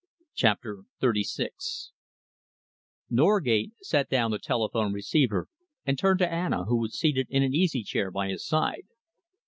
CHAPTER 0.33 0.85
XXXVI 1.03 1.91
Norgate 3.11 3.73
set 3.81 4.09
down 4.09 4.31
the 4.31 4.39
telephone 4.39 4.93
receiver 4.93 5.47
and 5.85 5.99
turned 5.99 6.17
to 6.17 6.31
Anna, 6.31 6.63
who 6.65 6.79
was 6.79 6.97
seated 6.97 7.27
in 7.29 7.43
an 7.43 7.53
easy 7.53 7.83
chair 7.83 8.09
by 8.09 8.29
his 8.29 8.43
side. 8.43 8.87